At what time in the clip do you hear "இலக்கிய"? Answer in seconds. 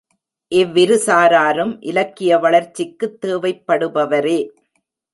1.81-2.37